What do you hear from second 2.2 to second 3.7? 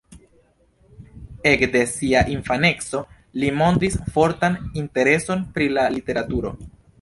infaneco li